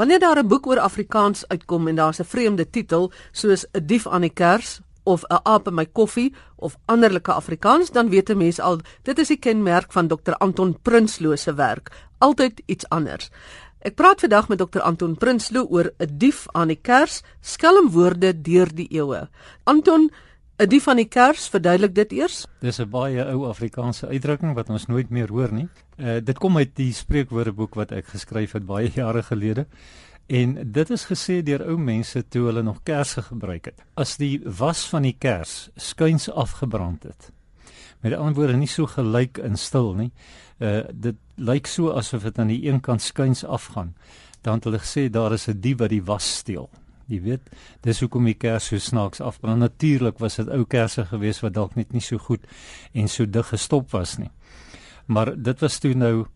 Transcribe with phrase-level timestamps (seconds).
[0.00, 4.06] Wanneer daar 'n boek oor Afrikaans uitkom en daar's 'n vreemde titel soos 'n dief
[4.06, 8.36] aan die kers of 'n aap in my koffie of anderlike Afrikaans, dan weet 'n
[8.36, 13.30] mens al dit is die kenmerk van Dr Anton Prinsloo se werk, altyd iets anders.
[13.78, 18.74] Ek praat vandag met Dr Anton Prinsloo oor 'n dief aan die kers, skelmwoorde deur
[18.74, 19.28] die eeue.
[19.64, 20.10] Anton
[20.60, 22.46] 'n dief van die kers, verduidelik dit eers.
[22.60, 25.68] Dis 'n baie ou Afrikaanse uitdrukking wat ons nooit meer hoor nie.
[26.00, 29.66] Uh dit kom uit die spreekwoordeboek wat ek geskryf het baie jare gelede.
[30.30, 33.82] En dit is gesê deur ou mense toe hulle nog kersse gebruik het.
[34.00, 37.30] As die was van die kers skuins afgebrand het.
[38.00, 40.10] Met ander woorde nie so gelyk en stil nie.
[40.58, 43.94] Uh dit lyk so asof dit aan die een kant skuins afgaan.
[44.40, 46.70] Dan het hulle gesê daar is 'n dief wat die was steel.
[47.10, 47.50] Jy weet,
[47.82, 49.58] dis hoekom die kers so snaaks afbrand.
[49.58, 52.40] Natuurlik was dit ou kersse gewees wat dalk net nie so goed
[52.92, 54.30] en so dig gestop was nie.
[55.10, 56.26] Maar dit was toe nou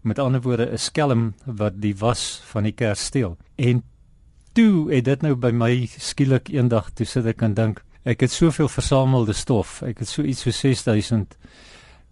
[0.00, 3.36] met ander woorde 'n skelm wat die was van die kers steel.
[3.54, 3.82] En
[4.52, 8.32] toe het dit nou by my skielik eendag toe sit ek en dink, ek het
[8.32, 9.82] soveel versamelde stof.
[9.82, 11.36] Ek het so iets so 6000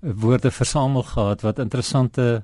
[0.00, 2.42] woorde versamel gehad wat interessante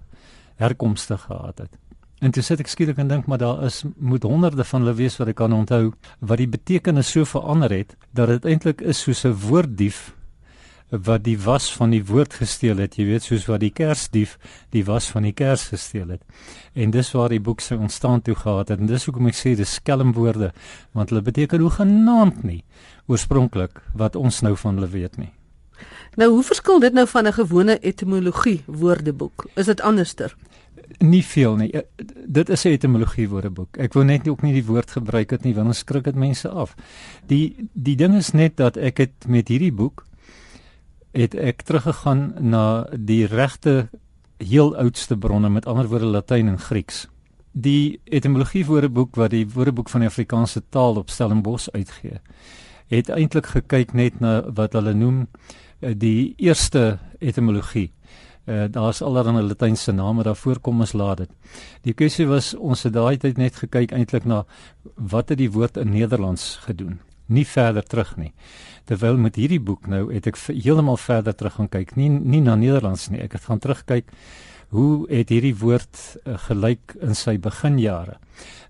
[0.57, 1.71] herkomste gehad het.
[2.19, 5.17] En toe sit ek skielik en dink maar daar is moet honderde van hulle wees
[5.17, 9.25] wat ek kan onthou wat die betekenis so verander het dat dit eintlik is soos
[9.25, 10.17] 'n woorddief
[10.91, 14.37] wat die was van die woord gesteel het, jy weet soos wat die kersdief
[14.75, 16.23] die was van die kers gesteel het.
[16.75, 19.57] En dis waar die boek se ontstaan toe gehad het en dis hoekom ek sê
[19.59, 20.53] dis skelmwoorde
[20.95, 22.63] want hulle beteken hoe genaamd nie
[23.07, 25.33] oorspronklik wat ons nou van hulle weet nie.
[26.17, 29.47] Nou hoe verskil dit nou van 'n gewone etimologie woordeboek?
[29.55, 30.37] Is dit anderster?
[30.99, 31.71] nie veel nie.
[31.73, 31.81] Eh,
[32.27, 33.77] dit is 'n etimologie woordeboek.
[33.77, 36.15] Ek wou net nie ook nie die woord gebruik het nie want ons skrik dit
[36.15, 36.75] mense af.
[37.27, 40.06] Die die ding is net dat ek het met hierdie boek
[41.17, 43.89] het ek teruggegaan na die regte
[44.43, 47.07] heel oudste bronne met ander woorde Latyn en Grieks.
[47.53, 52.21] Die etimologie woordeboek wat die woordeboek van die Afrikaanse taal op Stellenbosch uitgee,
[52.93, 55.25] het eintlik gekyk net na wat hulle noem
[55.81, 57.91] eh, die eerste etimologie
[58.47, 61.31] Uh, daar's allerlei latynse name daarvoor kom ons laat dit.
[61.83, 64.45] Die kwessie was ons het daai tyd net gekyk eintlik na
[64.95, 67.01] wat het die woord in Nederlands gedoen.
[67.27, 68.33] Nie verder terug nie.
[68.87, 72.55] Terwyl met hierdie boek nou het ek heeltemal verder terug gaan kyk, nie nie na
[72.55, 73.23] Nederlands nie.
[73.25, 74.13] Ek het gaan terugkyk
[74.75, 78.17] hoe het hierdie woord uh, gelyk in sy beginjare.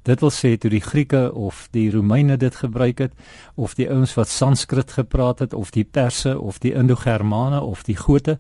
[0.07, 3.15] Dit wil sê toe die Grieke of die Romeine dit gebruik het
[3.57, 7.97] of die ouens wat Sanskrit gepraat het of die Perse of die Indo-Germane of die
[7.97, 8.37] Gote,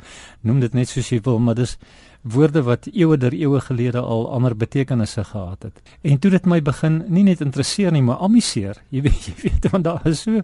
[0.47, 1.75] noem dit net soos jy wil, maar dis
[2.32, 5.82] woorde wat eeue der eeue gelede al ander betekenisse gehad het.
[6.03, 8.82] En toe dit my begin nie net interesseer nie, maar amuseer.
[8.91, 10.42] Jy weet, jy weet want daar is so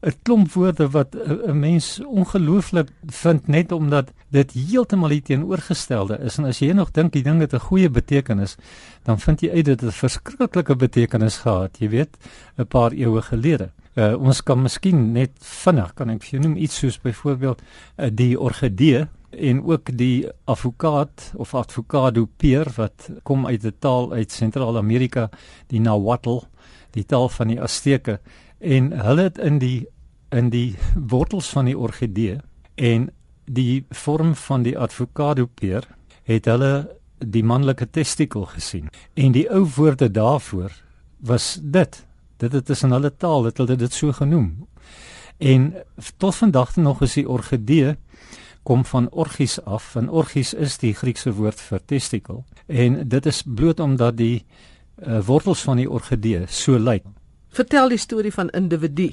[0.00, 6.38] 'n klomp woorde wat 'n mens ongelooflik vind net omdat dit heeltemal die teenoorgestelde is
[6.38, 8.56] en as jy nog dink die ding het 'n goeie betekenis
[9.02, 12.16] dan vind jy uit dit het 'n verskriklike betekenis gehad jy weet
[12.56, 16.56] 'n paar eeue gelede uh, ons kan miskien net vinnig kan ek vir jou noem
[16.56, 23.46] iets soos byvoorbeeld uh, die orgidee en ook die avokaat of avokado peer wat kom
[23.46, 25.30] uit 'n taal uit Sentraal-Amerika
[25.66, 26.40] die Nahuatl
[26.90, 28.20] die taal van die Azteke.
[28.58, 29.86] En hulle het in die
[30.30, 32.38] in die wortels van die orgidee
[32.74, 33.10] en
[33.44, 35.86] die vorm van die avokado peer
[36.28, 38.90] het hulle die manlike testikel gesien.
[39.14, 40.72] En die ou woorde daarvoor
[41.18, 42.04] was dit.
[42.36, 44.68] Dit het is in hulle taal het hulle dit so genoem.
[45.38, 45.72] En
[46.16, 47.96] tot vandag nog is die orgidee
[48.68, 53.42] kom van orgies af en orgies is die Griekse woord vir testikel en dit is
[53.42, 57.06] bloot omdat die uh, wortels van die orgidee so lyk
[57.48, 59.08] Vertel die storie van individu.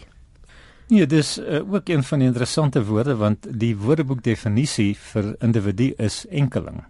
[0.91, 5.93] Nee, dis uh, ook een van die interessante woorde want die woordeboek definisie vir individu
[5.97, 6.83] is enkeling.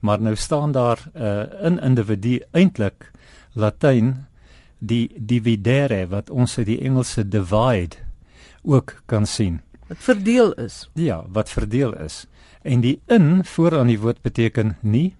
[0.00, 3.10] Maar nou staan daar uh, in individu eintlik
[3.52, 4.26] Latyn
[4.78, 8.00] die dividere wat ons uit die Engelse divide
[8.62, 9.60] ook kan sien.
[9.90, 10.90] Wat verdeel is.
[10.94, 12.26] Ja, wat verdeel is.
[12.62, 15.16] En die in vooraan die woord beteken nie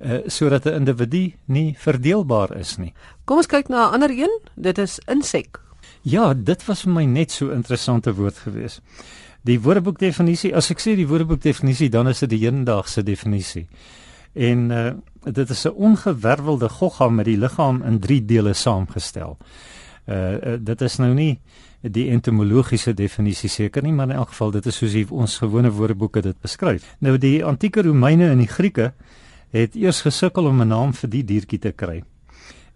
[0.00, 2.94] uh, sodat 'n individu nie verdeelbaar is nie.
[3.24, 4.40] Kom ons kyk na 'n ander een.
[4.54, 5.60] Dit is insek.
[6.02, 8.80] Ja, dit was vir my net so interessante woord gewees.
[9.42, 13.68] Die woordeboek definisie, as ek sê die woordeboek definisie, dan is dit die hedendaagse definisie.
[14.32, 14.92] En uh,
[15.32, 19.36] dit is 'n ongewervelde gogga met die liggaam in 3 dele saamgestel.
[20.06, 21.40] Uh, uh dit is nou nie
[21.82, 26.22] die entomologiese definisie seker nie, maar in elk geval dit is soos ons gewone woordeboeke
[26.22, 26.96] dit beskryf.
[27.00, 28.92] Nou die antieke Romeine en die Grieke
[29.52, 32.02] het eers gesukkel om 'n naam vir die diertjie te kry.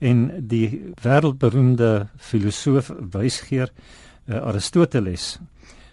[0.01, 3.71] En die wêreldberoemde filosoof wysgeer
[4.29, 5.39] uh, Aristoteles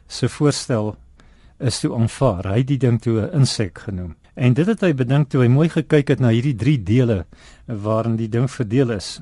[0.07, 0.95] se voorstel
[1.59, 2.51] is toe aanvaar.
[2.51, 4.15] Hy het die ding toe 'n insek genoem.
[4.35, 7.25] En dit het hy bedink toe hy mooi gekyk het na hierdie drie dele
[7.65, 9.21] waarin die ding verdeel is.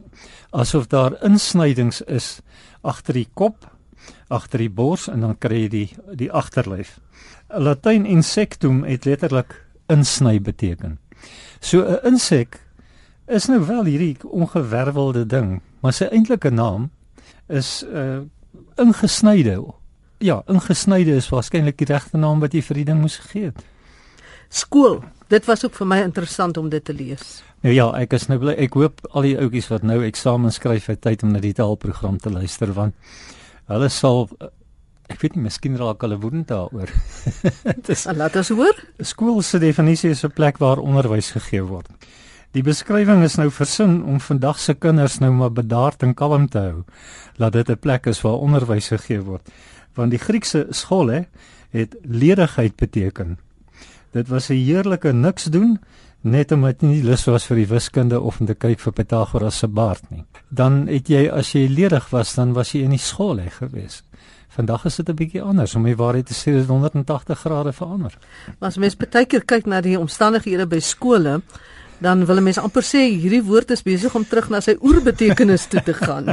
[0.52, 2.42] Asof daar insnydings is
[2.82, 3.68] agter die kop,
[4.28, 5.90] agter die bors en dan kry jy die
[6.24, 7.00] die agterlyf.
[7.50, 9.56] Latyn insectum het letterlik
[9.92, 11.00] insny beteken.
[11.60, 12.60] So 'n insek
[13.28, 16.90] is nou wel hierdie ongewervelde ding, maar sy eintlike naam
[17.48, 18.22] is 'n uh,
[18.76, 19.64] ingesnyde.
[20.18, 23.64] Ja, ingesnyde is waarskynlik die regte naam wat jy vir die ding moes gegee het.
[24.50, 25.04] Skool.
[25.28, 27.44] Dit was ook vir my interessant om dit te lees.
[27.62, 30.90] Nou ja, ek is nou bly ek hoop al die ouetjies wat nou eksamen skryf
[30.92, 32.96] het tyd om na die taalprogram te luister want
[33.72, 34.28] hulle sal
[35.12, 36.92] ek weet nie miskien raak hulle woedend daaroor.
[37.88, 38.78] Dis laat ons hoor.
[39.04, 41.90] Skool se definisie is 'n plek waar onderwys gegee word.
[42.52, 46.60] Die beskrywing is nou versin om vandag se kinders nou maar bedaard en kalm te
[46.60, 46.84] hou.
[47.40, 49.48] Laat dit 'n plek is waar onderwys gegee word.
[49.96, 51.22] Want die Griekse skool hè
[51.72, 53.40] het ledigheid beteken.
[54.12, 55.80] Dit was 'n heerlike niks doen
[56.22, 59.62] net omdat jy nie lus was vir die wiskunde of om te kyk vir Pythagoras
[59.64, 60.24] se baard nie.
[60.50, 64.04] Dan het jy as jy ledig was, dan was jy in die skool hè gewees.
[64.52, 68.18] Vandag is dit 'n bietjie anders om die waarheid te sê, dit 180 grade verander.
[68.60, 71.42] Maar as mens baie keer kyk na die omstandighede by skole,
[72.00, 75.68] dan wil 'n mens amper sê hierdie woord is besig om terug na sy oerbetekenis
[75.68, 76.26] toe te gaan.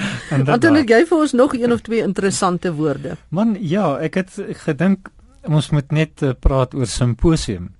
[0.46, 3.16] Want dan het jy vir ons nog een of twee interessante woorde.
[3.28, 4.30] Man, ja, ek het
[4.66, 5.08] gedink
[5.42, 7.70] ons moet net uh, praat oor simposium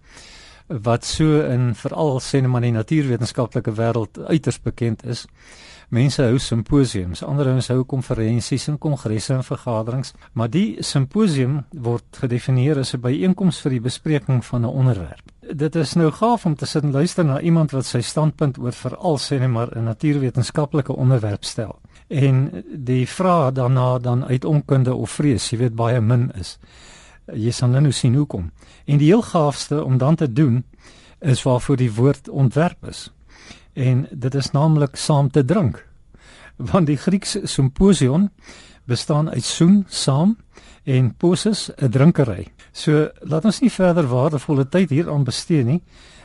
[0.80, 5.26] wat so in veral sê net maar die natuurwetenskaplike wêreld uiters bekend is.
[5.92, 12.16] Mense hou simposiums, ander ouens hou konferensies en kongresse en vergaderings, maar die simposium word
[12.16, 15.32] gedefinieer as 'n byeenkoms vir die bespreking van 'n onderwerp.
[15.52, 18.72] Dit is nou gaaf om te sit en luister na iemand wat sy standpunt oor
[18.72, 21.78] veral sê net maar 'n natuurwetenskaplike onderwerp stel.
[22.08, 26.58] En die vraag daarna dan uit onkunde of vrees, jy weet baie min is.
[27.34, 28.50] Jy sal nou sien hoekom.
[28.87, 30.64] En die heel gaafste om dan te doen
[31.20, 33.11] is waarvoor die woord ontwerp is
[33.73, 35.87] en dit is naamlik saam te drink.
[36.56, 38.31] Want die Griekse symposion
[38.84, 40.37] bestaan uit soen, saam
[40.84, 42.52] en posis, 'n drinkery.
[42.73, 45.82] So laat ons nie verder waardevolle tyd hier aan bestee nie,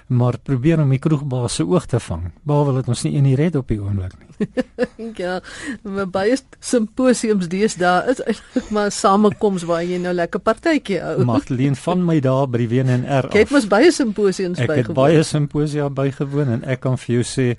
[0.08, 2.32] maar probeer om die kroegbaas se oog te vang.
[2.44, 4.28] Behalwe dat ons nie een red op die oomblik nie.
[5.24, 5.40] ja,
[5.82, 11.26] maar baie simposiums deesdae is eintlik maar samekoms waar jy nou lekker partytjie hou.
[11.28, 13.32] Magdalene van my daar by die WNR.
[13.32, 14.80] Ek het mos baie simposiums bygewoon.
[14.80, 17.50] Ek het baie simposia bygewoon en ek kan vir jou sê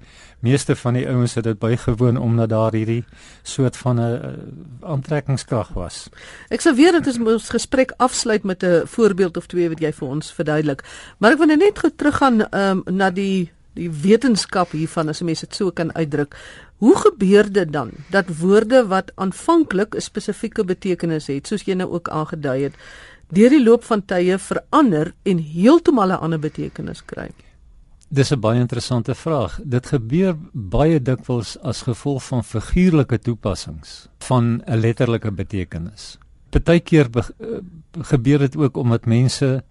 [0.44, 3.04] meeste van die ouens het dit bygewoon omdat daar hierdie
[3.42, 6.08] soort van 'n uh, aantrekkingskrag was.
[6.48, 10.08] Ek sou weer dat ons gesprek afsluit met 'n voorbeeld of twee wat jy vir
[10.08, 10.84] ons verduidelik.
[11.18, 15.40] Maar ek wil net gou teruggaan um, na die die wetenskap hiervan as 'n mens
[15.40, 16.36] dit so kan uitdruk.
[16.78, 21.90] Hoe gebeur dit dan dat woorde wat aanvanklik 'n spesifieke betekenis het, soos jy nou
[21.90, 22.74] ook aangedui het,
[23.28, 27.30] deur die loop van tye verander en heeltemal 'n ander betekenis kry?
[28.08, 29.60] Dis 'n baie interessante vraag.
[29.64, 36.18] Dit gebeur baie dikwels as gevolg van figuurlike toepassings van 'n letterlike betekenis.
[36.50, 37.22] Partykeer be
[38.00, 39.64] gebeur dit ook omdat mense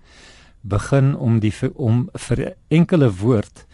[0.62, 3.66] begin om die om vir enkele woord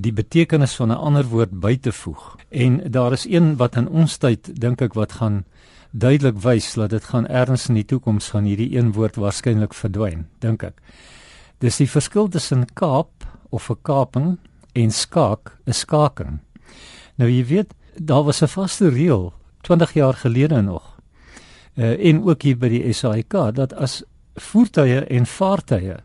[0.00, 2.36] die betekenis van 'n ander woord by te voeg.
[2.48, 5.44] En daar is een wat in ons tyd dink ek wat gaan
[5.90, 10.26] duidelik wys dat dit gaan erns in die toekoms gaan hierdie een woord waarskynlik verdwyn,
[10.38, 10.80] dink ek.
[11.58, 14.38] Dis die verskil tussen Kaap of 'n kaping
[14.72, 16.38] en skaak, 'n skaking.
[17.16, 20.98] Nou jy weet, daar was 'n vaste reël 20 jaar gelede nog.
[21.76, 24.02] Uh, en ook hier by die SAIK dat as
[24.34, 25.96] voertuie en vaartuie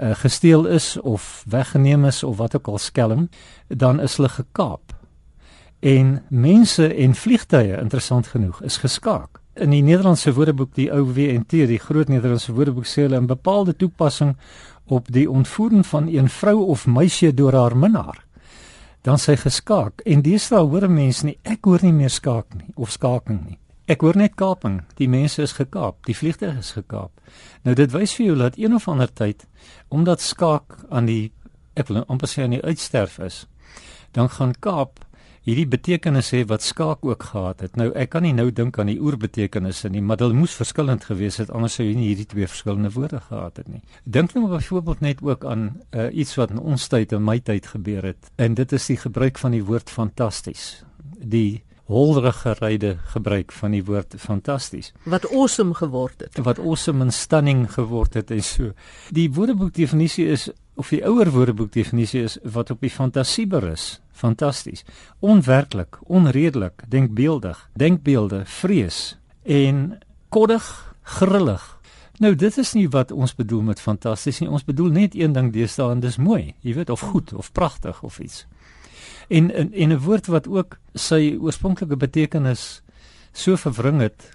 [0.00, 3.28] uh, gesteel is of weggeneem is of wat ook al skelm,
[3.68, 4.94] dan is hulle gekaap.
[5.80, 9.40] En mense en vliegtuie, interessant genoeg, is geskaak.
[9.54, 13.76] In die Nederlandse Woordeboek, die ou WNT, die groot Nederlandse Woordeboek sê hulle 'n bepaalde
[13.76, 14.36] toepassing
[14.86, 18.24] op die ontvoering van 'n vrou of meisie deur haar minnaar.
[19.02, 22.90] Dan sy geskaak en deesdae hoor mense nie ek hoor nie meer skaak nie of
[22.90, 23.58] skaking nie.
[23.90, 24.84] Ek hoor net kaping.
[25.00, 27.10] Die mense is gekaap, die vliegtuig is gekaap.
[27.66, 29.46] Nou dit wys vir jou dat een of ander tyd
[29.90, 31.32] omdat skaak aan die
[31.74, 33.46] ek wil amper sê aan die uitsterf is,
[34.14, 35.00] dan gaan kaap
[35.46, 37.74] hierdie betekenis hê wat skaak ook gehad het.
[37.80, 41.40] Nou ek kan nie nou dink aan die oerbetekenisse nie, maar dit moes verskillend gewees
[41.42, 43.82] het anders sou jy nie hierdie twee verskillende woorde gehad het nie.
[44.04, 47.66] Dink nou byvoorbeeld net ook aan uh, iets wat in ons tyd en my tyd
[47.72, 50.84] gebeur het en dit is die gebruik van die woord fantasties.
[51.18, 54.92] Die holderige ryde gebruik van die woord fantasties.
[55.10, 56.38] Wat awesome geword het.
[56.46, 58.70] Wat awesome en stunning geword het en so.
[59.10, 63.98] Die woordeboek definisie is of die ouer woordeboek definisie is wat op die fantasie berus.
[64.12, 64.84] Fantasties.
[65.18, 70.70] Onwerklik onredelik denkbeeldig denkbeelde vrees en koddig
[71.02, 71.80] grillig
[72.20, 74.48] Nou dit is nie wat ons bedoel met fantasties nie.
[74.52, 78.02] Ons bedoel net een ding deesdae en dis mooi, jy weet of goed of pragtig
[78.04, 78.42] of iets.
[79.28, 82.82] En en, en 'n woord wat ook sy oorspronklike betekenis
[83.32, 84.30] so verwring het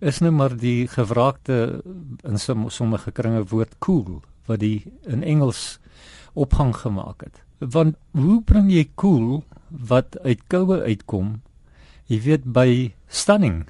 [0.00, 1.82] is nou maar die gewraakte
[2.24, 2.38] in
[2.70, 5.78] sommige kringe woord cool wat die in Engels
[6.32, 7.42] opgang gemaak het.
[7.58, 11.40] Want hoe bring jy cool wat uit koue uitkom?
[12.10, 13.66] Jy weet by stunning,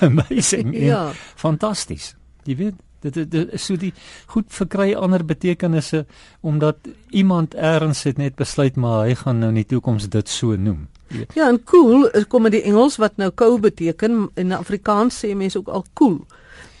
[0.00, 2.14] amazing, ja, fantasties.
[2.44, 3.92] Jy weet dit dit is so die
[4.26, 6.04] goed verkry ander betekenisse
[6.40, 6.76] omdat
[7.10, 10.88] iemand eers het net besluit maar hy gaan nou in die toekoms dit so noem.
[11.34, 15.58] Ja, en cool kom uit die Engels wat nou kou beteken in Afrikaans sê mense
[15.58, 16.20] ook al cool.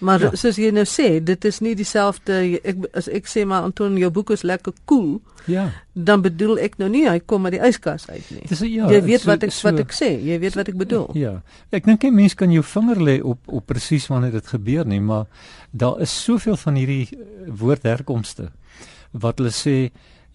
[0.00, 0.30] Maar ja.
[0.38, 4.10] soos jy nou sê, dit is nie dieselfde ek as ek sê maar Anton jou
[4.10, 5.18] boek is lekker cool.
[5.50, 5.66] Ja.
[5.92, 8.44] Dan bedoel ek nou nie hy kom uit die yskas uit nie.
[8.48, 10.78] Dis ja, jy weet so, wat ek so, wat ek sê, jy weet wat ek
[10.80, 11.08] bedoel.
[11.18, 11.34] Ja.
[11.76, 15.00] Ek dink jy mens kan jou vinger lê op op presies wanneer dit gebeur nie,
[15.00, 15.26] maar
[15.70, 18.50] daar is soveel van hierdie eh, woordherkomste
[19.12, 19.76] wat hulle sê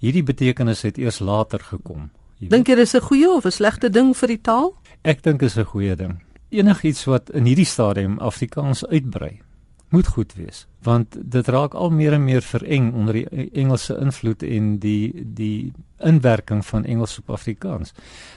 [0.04, 2.10] hierdie betekenis het eers later gekom.
[2.40, 4.76] Dink jy dis 'n goeie of 'n slegte ding vir die taal?
[5.04, 6.22] Ek dink dit is 'n goeie ding.
[6.50, 9.42] Enigiets wat in hierdie stadium Afrikaans uitbrei,
[9.90, 14.44] moet goed wees want dit raak al meer en meer vereng onder die Engelse invloed
[14.44, 17.94] en die die inwerking van Engels op Afrikaans.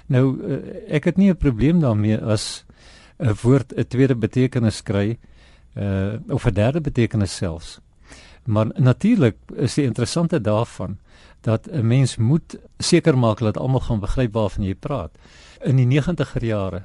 [0.06, 2.64] Nou eh, ek het nie 'n probleem daarmee as
[3.18, 5.18] 'n woord 'n tweede betekenis kry
[5.76, 7.80] uh of 'n derde betekenis selfs.
[8.44, 10.98] Maar natuurlik is die interessante daarvan
[11.40, 15.18] dat 'n mens moet seker maak dat almal gaan begryp waarvan jy praat.
[15.60, 16.82] In die 90er jare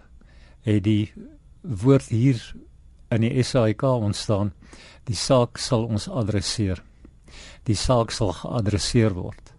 [0.61, 1.13] het die
[1.61, 2.55] woord hier
[3.15, 4.53] in die SAIK ontstaan.
[5.07, 6.83] Die saak sal ons adresseer.
[7.67, 9.53] Die saak sal geadresseer word.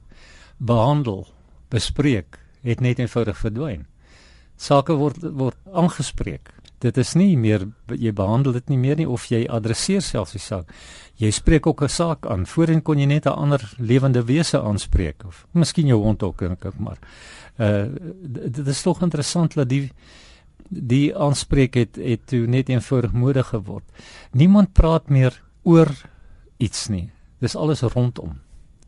[0.59, 1.27] Behandel,
[1.71, 3.87] bespreek het net eenvoudig verdwyn.
[4.57, 6.53] Sake word word aangespreek.
[6.85, 10.43] Dit is nie meer jy behandel dit nie meer nie of jy adresseer selfs die
[10.43, 10.71] saak.
[11.21, 12.47] Jy spreek ook 'n saak aan.
[12.47, 16.59] Voorheen kon jy net 'n ander lewende wese aanspreek of miskien jou hond ook en
[16.59, 16.99] kyk maar.
[17.59, 17.87] Uh
[18.23, 19.93] dit is tog interessant dat die
[20.83, 23.85] die aanspreek het het toe net eenvoudig mode geword.
[24.33, 25.91] Niemand praat meer oor
[26.57, 27.11] iets nie.
[27.39, 28.41] Dis alles rondom.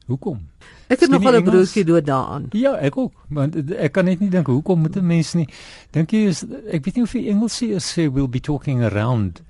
[0.07, 0.39] Hoekom?
[0.87, 2.47] Ek het nog al 'n broodjie dood daaraan.
[2.51, 5.49] Ja, ek ook, maar ek kan net nie dink hoekom moet 'n mens nie
[5.91, 9.43] dink jy is ek weet nie of die Engelse sê we'll be talking around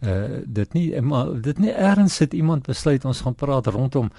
[0.00, 4.10] uh dit nie maar dit nie erns het iemand besluit ons gaan praat rondom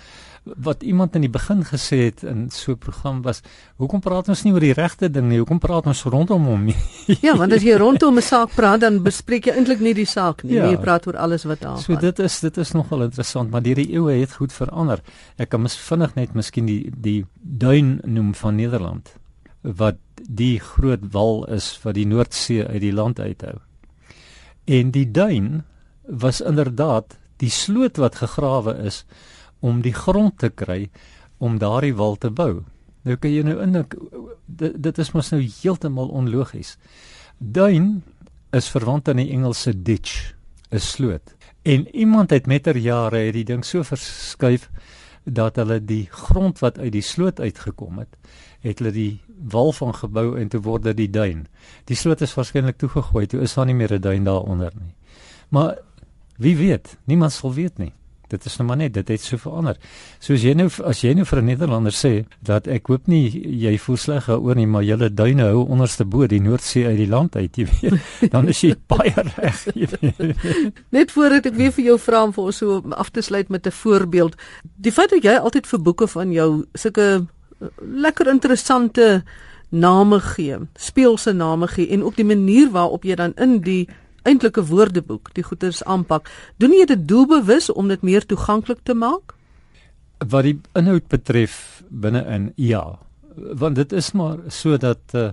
[0.43, 3.41] wat iemand in die begin gesê het in so 'n program was
[3.77, 5.37] hoekom praat ons nie oor die regte ding nie?
[5.37, 6.75] Hoekom praat ons rondom hom nie?
[7.21, 10.43] Ja want as jy rondom 'n saak praat dan bespreek jy eintlik nie die saak
[10.43, 10.53] nie.
[10.53, 13.61] Ja, jy praat oor alles wat daar so dit is dit is nogal interessant maar
[13.61, 15.01] deur die eeue het goed verander.
[15.37, 19.13] Ek kan mis vinnig net miskien die die duin noem van Nederland
[19.61, 23.59] wat die groot wal is wat die Noordsee uit die land uithou.
[24.65, 25.63] En die duin
[26.07, 29.05] was inderdaad die sloot wat gegrawe is
[29.61, 30.89] om die grond te kry
[31.37, 32.63] om daardie wal te bou.
[33.07, 33.95] Nou kan jy nou indink
[34.45, 36.75] dit, dit is mos nou heeltemal onlogies.
[37.37, 38.03] Duin
[38.53, 40.35] is verwant aan die Engelse ditch,
[40.71, 41.35] 'n sloot.
[41.63, 44.69] En iemand het meter jare het die ding so verskuif
[45.23, 48.17] dat hulle die grond wat uit die sloot uitgekom het,
[48.61, 51.47] het hulle die wal van gebou en toe word dit die duin.
[51.85, 54.95] Die sloot is waarskynlik toegegooi, toe is daar nie meer 'n duin daaronder nie.
[55.49, 55.77] Maar
[56.37, 57.93] wie weet, niemand sal weet nie.
[58.31, 59.77] Dit is nou maar net, dit het so verander.
[60.23, 63.27] Soos jy nou as jy nou vir 'n Nederlander sê dat ek hoop nie
[63.63, 67.07] jy voel sleg oor nie, maar julle duine hou onderste bo die Noordsee uit die
[67.07, 67.99] land uit, jy weet.
[68.33, 69.67] Dan is jy baie reg.
[70.97, 73.67] net voordat ek weer vir jou vra om vir ons so af te sluit met
[73.67, 74.35] 'n voorbeeld.
[74.63, 77.27] Die feit dat jy altyd vir boeke van jou sulke
[77.61, 79.23] eh, lekker interessante
[79.71, 83.87] name gee, speelse name gee en ook die manier waarop jy dan in die
[84.23, 86.29] eintlike woordeboek die goeders aanpak.
[86.57, 89.35] Doen jy dit doelbewus om dit meer toeganklik te maak?
[90.21, 92.99] Wat die inhoud betref binne-in ja,
[93.35, 95.31] want dit is maar sodat uh,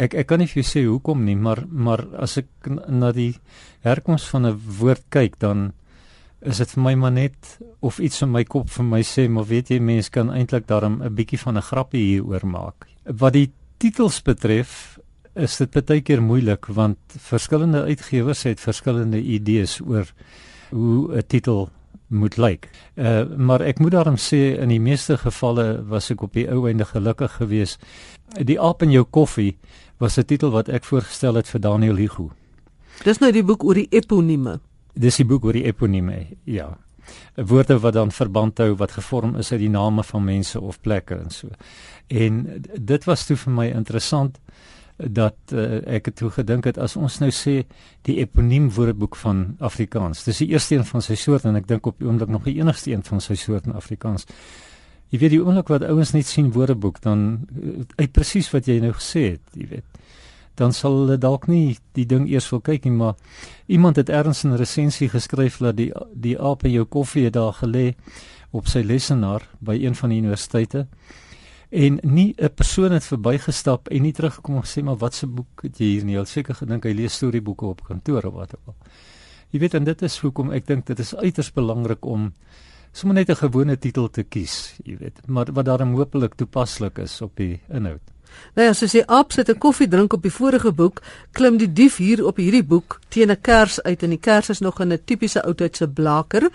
[0.00, 3.34] ek ek kan nie vir jou sê hoekom nie, maar maar as ek na die
[3.84, 5.72] herkoms van 'n woord kyk dan
[6.40, 9.44] is dit vir my maar net of iets in my kop vir my sê maar
[9.44, 12.86] weet jy mense kan eintlik daarom 'n bietjie van 'n grappie hieroor maak.
[13.04, 14.98] Wat die titels betref
[15.34, 20.08] is dit baie keer moeilik want verskillende uitgewers het verskillende idees oor
[20.70, 21.68] hoe 'n titel
[22.10, 22.68] moet lyk.
[22.96, 26.66] Uh maar ek moet daarom sê in die meeste gevalle was ek op die ou
[26.68, 27.78] einde gelukkig geweest.
[28.34, 29.56] Die aap in jou koffie
[29.98, 32.30] was 'n titel wat ek voorgestel het vir Daniel Hugo.
[33.04, 34.60] Dis nou die boek oor die eponieme.
[34.94, 36.26] Dis die boek oor die eponieme.
[36.44, 36.78] Ja.
[37.36, 41.14] Woorde wat dan verband hou wat gevorm is uit die name van mense of plekke
[41.14, 41.48] en so.
[42.06, 44.38] En dit was toe vir my interessant
[45.08, 47.64] dat uh, ek het toe gedink het as ons nou sê
[48.08, 50.24] die eponiem woordeboek van Afrikaans.
[50.24, 52.58] Dis die eerste een van sy soort en ek dink op die oomblik nog die
[52.60, 54.26] enigste een van sy soort in Afrikaans.
[55.10, 58.80] Jy weet die oomblik wat ouens net sien woordeboek dan uh, uit presies wat jy
[58.80, 60.00] nou gesê het, jy weet
[60.60, 63.14] dan sal hulle dalk nie die ding eers wil kyk nie maar
[63.66, 67.54] iemand het ergens 'n resensie geskryf dat die die aap in jou koffie het daar
[67.62, 67.94] gelê
[68.50, 70.86] op sy lesenaar by een van die universiteite
[71.70, 75.62] en nie 'n persoon het verbygestap en nie teruggekom en gesê maar wat se boek
[75.62, 76.18] het jy hier nie?
[76.18, 78.74] Hy seker gedink hy lees storieboeke op kantoor of wat ook al.
[79.50, 82.32] Jy weet en dit is hoekom ek dink dit is uiters belangrik om
[82.92, 87.20] sommer net 'n gewone titel te kies, jy weet, maar wat daarom hopelik toepaslik is
[87.22, 88.02] op die inhoud.
[88.54, 91.72] Nou ja, soos jy op sit 'n koffie drink op die vorige boek, klim die
[91.72, 94.98] dief hier op hierdie boek teen 'n kers uit en die kers is nog 'n
[95.04, 96.50] tipiese oudheidse blaker.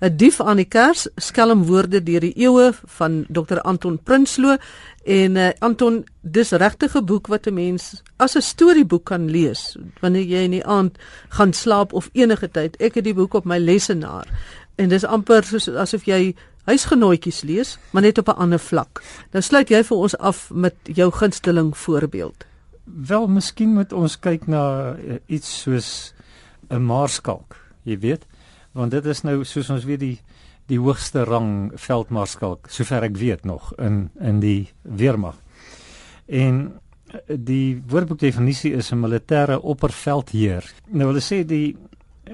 [0.00, 4.56] 'n Dief aan die kers, skelmwoorde deur die eeue van Dr Anton Prinsloo
[5.02, 9.76] en uh, Anton, dis regtig 'n boek wat 'n mens as 'n storieboek kan lees
[10.00, 12.76] wanneer jy in die aand gaan slaap of enige tyd.
[12.76, 14.26] Ek het die boek op my lesenaar
[14.76, 16.34] en dis amper soos asof jy
[16.68, 19.02] huisgenootjies lees, maar net op 'n ander vlak.
[19.32, 22.44] Nou sluit jy vir ons af met jou gunsteling voorbeeld.
[22.84, 26.14] Wel, miskien moet ons kyk na uh, iets soos
[26.70, 28.26] 'n maarskalk, jy weet,
[28.78, 30.16] want dit is nou soos ons weet die
[30.68, 35.38] die hoogste rang veldmaarskalk, sover ek weet nog in in die weermag.
[36.26, 40.64] En eh, die woordboekdefinisie is 'n militêre opperveldheer.
[40.92, 41.76] Nou hulle sê die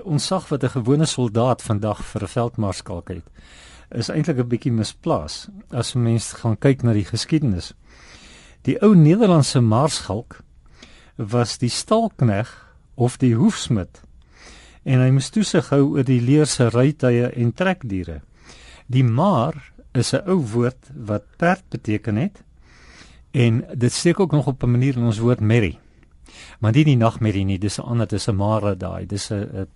[0.02, 3.28] ons sag wat 'n gewone soldaat vandag vir 'n veldmaarskalk het
[3.94, 7.74] is eintlik 'n bietjie misplaas as 'n mens gaan kyk na die geskiedenis.
[8.62, 10.40] Die ou Nederlandse maarschalk
[11.16, 12.48] was die stalkneg
[12.94, 14.03] of die hoefsmid
[14.84, 18.20] en hy moes toesig hou oor die leer se rytuie en trekdiere.
[18.86, 22.42] Die maar is 'n ou woord wat perd beteken het
[23.32, 25.78] en dit steek ook nog op 'n manier in ons woord merry.
[26.60, 29.66] Maar nie die nagmerrie nie, dis 'n ander, dis 'n mare daai, dis 'n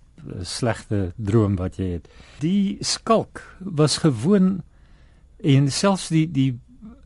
[0.41, 2.07] slegte droom wat jy het.
[2.39, 4.61] Die skalk was gewoon
[5.37, 6.59] en selfs die die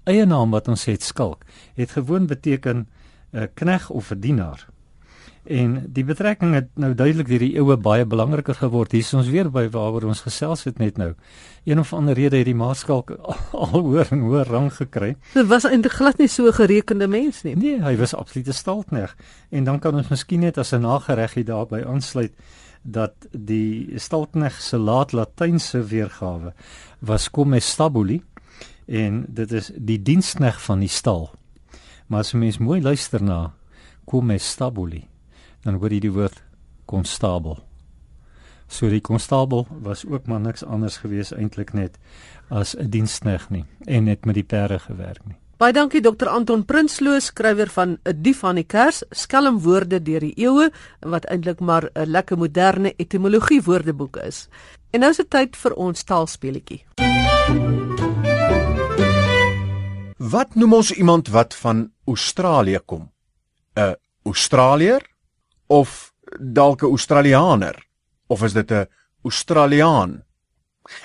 [0.04, 1.46] eie naam wat ons het skalk
[1.76, 2.88] het gewoon beteken 'n
[3.38, 4.68] uh, knegg of 'n dienaar.
[5.44, 8.94] En die betrekking het nou duidelik deur die eeue baie belangriker geword.
[8.96, 11.14] Hier is ons weer by waaroor ons gesels het net nou.
[11.68, 13.12] Een of ander rede het die maaskalk
[13.66, 15.16] al hoër en hoër rang gekry.
[15.34, 17.56] Dit was eintlik glad nie so 'n gerekende mens nie.
[17.56, 19.16] Nee, hy was absoluut 'n stalkneg.
[19.52, 22.32] En dan kan ons miskien net as 'n nagereggie daarby aansluit
[22.84, 26.54] dat die Stalkneg se laat Latynse weergawe
[27.00, 28.22] was come stabuli
[28.86, 31.32] en dit is die dienskneg van die stal.
[32.08, 33.54] Maar as jy mens mooi luister na
[34.06, 34.38] come
[35.64, 36.44] dan word die woord
[36.86, 37.60] konstabel.
[38.68, 41.98] So die konstabel was ook maar niks anders gewees eintlik net
[42.50, 45.38] as 'n dienskneg nie en net met die perde gewerk nie.
[45.58, 50.34] Baie dankie Dr Anton Prinsloo, skrywer van 'n Dief van die Kers, skelmwoorde deur die
[50.36, 54.50] eeue wat eintlik maar 'n lekker moderne etimologie woordeboek is.
[54.92, 56.86] En nou is dit tyd vir ons taalspeletjie.
[60.18, 63.12] Wat noem ons iemand wat van Australië kom?
[63.76, 65.13] 'n Australier
[65.74, 67.76] of dalk 'n Australianer?
[68.28, 68.88] Of is dit 'n
[69.24, 70.24] Australiaan?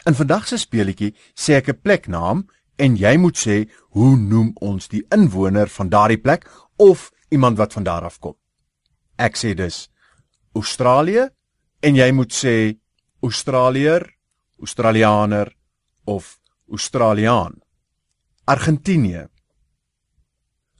[0.06, 3.56] In vandag se speletjie sê ek 'n pleknaam en jy moet sê
[3.96, 8.36] hoe noem ons die inwoner van daardie plek of iemand wat van daar af kom.
[9.16, 9.90] Ek sê dus
[10.54, 11.28] Australië
[11.80, 12.78] en jy moet sê
[13.22, 14.02] Australier,
[14.58, 15.56] Australianer
[16.04, 17.60] of Australiaan.
[18.44, 19.28] Argentinië.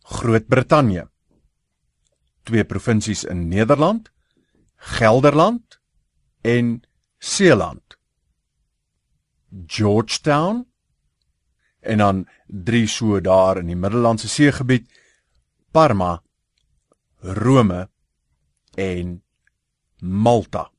[0.03, 1.09] Groot-Brittanje.
[2.49, 4.09] Twee provinsies in Nederland,
[4.77, 5.81] Gelderland
[6.41, 6.81] en
[7.19, 7.99] Seeland.
[9.67, 10.65] Georgetown
[11.81, 14.89] en dan drie so daar in die Middellandse Seegebied
[15.71, 16.23] Parma
[17.21, 17.89] Rome
[18.75, 19.23] en
[20.01, 20.71] Malta.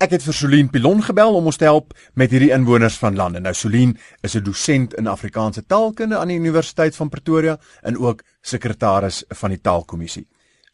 [0.00, 3.44] Ek het vir Solien Pilon gebel om ons te help met hierdie inwoners van lande.
[3.44, 8.24] Nou Solien is 'n dosent in Afrikaanse taalkunde aan die Universiteit van Pretoria en ook
[8.40, 10.28] sekretaris van die Taalkommissie.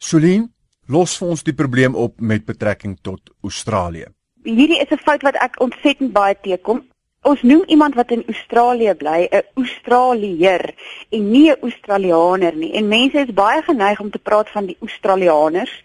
[0.05, 0.43] Solien,
[0.87, 4.05] los vir ons die probleem op met betrekking tot Australië.
[4.45, 6.83] Hierdie is 'n fout wat ek ontsettend baie teekom
[7.25, 10.63] ons noem iemand wat in Australië bly 'n Australier
[11.09, 12.73] en nie 'n Australianer nie.
[12.73, 15.83] En mense is baie geneig om te praat van die Australianers.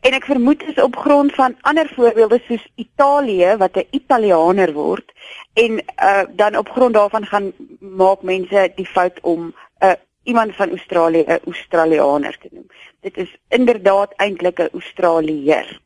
[0.00, 4.72] En ek vermoed dit is op grond van ander voorbeelde soos Italië wat 'n Italianer
[4.72, 5.12] word
[5.52, 9.40] en uh, dan op grond daarvan gaan maak mense die fout om
[9.80, 12.66] 'n uh, iemand van Australië 'n Australianer te noem.
[13.00, 15.80] Dit is inderdaad eintlik 'n Australier.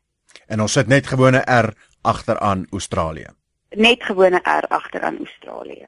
[0.47, 3.27] En ons sit net gewone R agteraan Australië
[3.69, 5.87] net gewone R agter aan Australië.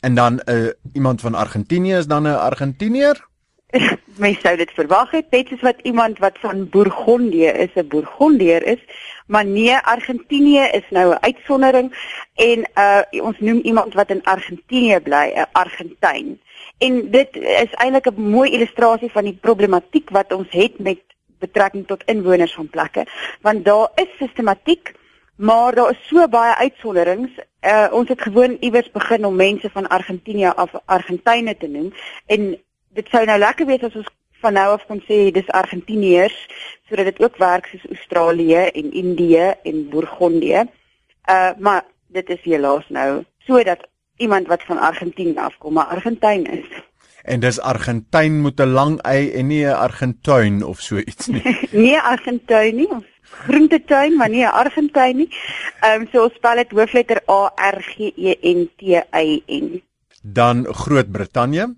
[0.00, 3.26] En dan 'n uh, iemand van Argentinië is dan 'n Argentinier?
[4.16, 8.62] Mens sou dit verwag het, net soos wat iemand wat van Bourgondië is, 'n Bourgondier
[8.62, 8.78] is,
[9.26, 15.00] maar nee, Argentinië is nou 'n uitsondering en uh ons noem iemand wat in Argentinië
[15.00, 16.40] bly, 'n Argentyn.
[16.78, 21.00] En dit is eintlik 'n mooi illustrasie van die problematiek wat ons het met
[21.38, 23.06] betrekking tot inwoners van plekke,
[23.40, 24.94] want daar is sistematiek
[25.38, 27.30] Maar daar is so baie uitsonderings.
[27.60, 31.92] Uh, ons het gewoon iewers begin om mense van Argentinië af Argentyne te noem
[32.26, 34.08] en dit sou nou lekker wees as ons
[34.42, 36.38] van nou af kon sê dis Argentiniërs
[36.88, 40.64] sodat dit ook werk soos Australië en Indië en Bourgondië.
[41.30, 43.86] Uh maar dit is helaas nou sodat
[44.18, 46.68] iemand wat van Argentinië afkom, maar Argentyn is.
[47.22, 51.42] En dis Argentyn met 'n lang y en nie 'n Argentuin of so iets nie.
[51.84, 52.88] nee, Argentyn nie.
[53.22, 55.28] Groentetuin, maar nie 'n Argentyn nie.
[55.80, 59.82] Ehm um, so ons spel dit hoofletter A R G E N T Y N.
[60.22, 61.76] Dan Groot-Brittanje.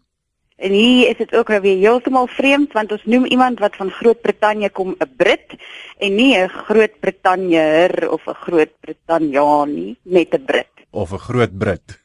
[0.57, 3.90] En hier is dit ook nou weer heeltemal vreemd want ons noem iemand wat van
[3.90, 5.57] Groot-Brittanje kom 'n Brit
[5.98, 10.74] en nie 'n Groot-Britanjeer of 'n Groot-Britanjaan nie, net 'n Brit.
[10.90, 12.00] Of 'n Groot Brit.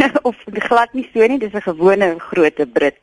[0.28, 0.36] of
[0.68, 2.98] glad nie so nie, dis 'n gewone groot Brit.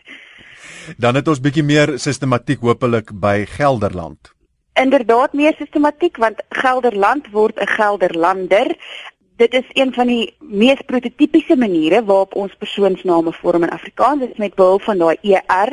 [0.98, 4.34] Dan het ons bietjie meer sistematiek hopelik by Gelderland
[4.82, 8.68] inderdaad meer sistematiek want Gelderland word 'n Gelderlander.
[9.36, 14.32] Dit is een van die mees prototipiese maniere waarop ons persoonsname vorm in Afrikaans, dit
[14.32, 15.70] is met behulp van daai ER.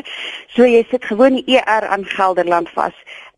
[0.47, 2.95] So jy sit gewoon die ER aan Gelderland vas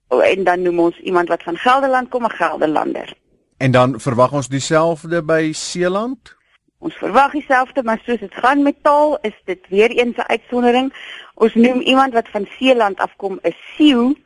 [0.08, 3.12] en dan noem ons iemand wat van Gelderland kom 'n Gelderlander.
[3.56, 6.37] En dan verwag ons dieselfde by Seeland?
[6.78, 10.92] Ons verwag dieselfde, maar soos dit gaan met taal, is dit weer eens 'n uitsondering.
[11.34, 14.18] Ons noem iemand wat van Seeland afkom 'n Sioux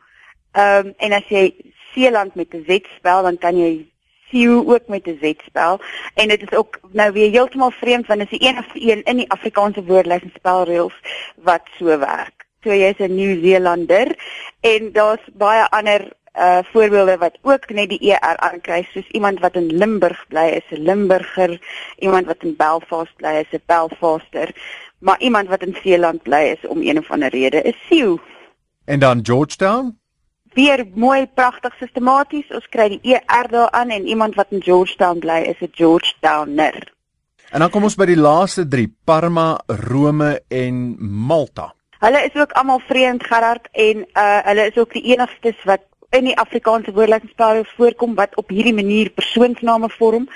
[0.53, 1.55] Ehm um, en as jy
[1.93, 3.88] Seeland met 'n Z spel, dan kan jy
[4.29, 5.81] Siew ook met 'n Z spel.
[6.15, 9.17] En dit is ook nou weer heeltemal vreemd want dit is die enigste een in
[9.17, 10.95] die Afrikaanse woordelys en spelreëls
[11.37, 12.47] wat so werk.
[12.62, 14.17] So jy's 'n Nieu-Seelander
[14.61, 19.55] en daar's baie ander uh voorbeelde wat ook net die ER aankry soos iemand wat
[19.55, 21.61] in Limburg bly is 'n Limburger,
[21.99, 24.55] iemand wat in Belfast bly is 'n Belfaster,
[24.99, 28.16] maar iemand wat in Seeland bly is om een of ander rede is Siew.
[28.85, 30.01] En dan Georgetown?
[30.55, 32.49] weer mooi pragtig sistematies.
[32.53, 36.92] Ons kry die ER daaraan en iemand wat in Georgetown bly is 'n Georgetowner.
[37.51, 41.75] En dan kom ons by die laaste 3, Parma, Rome en Malta.
[41.99, 45.81] Hulle is ook almal vreemd Gerard en uh hulle is ook die enigstes wat
[46.12, 50.29] in die Afrikaanse woordelingsspel voorkom wat op hierdie manier persoonsname vorm.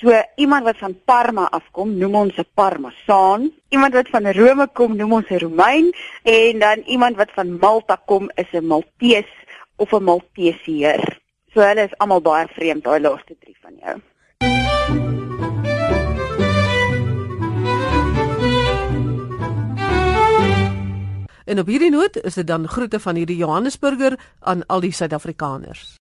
[0.00, 3.50] So iemand wat van Parma afkom, noem ons 'n Parmasaan.
[3.68, 7.96] Iemand wat van Rome kom, noem ons 'n Romein en dan iemand wat van Malta
[8.06, 9.30] kom, is 'n Maltees
[9.76, 11.20] of 'n Maltesier.
[11.52, 15.23] So hulle is almal baie vreemd daai laaste 3 van jou.
[21.44, 25.98] En op hierdie noot is dit dan groete van hierdie Johannesburger aan al die Suid-Afrikaners.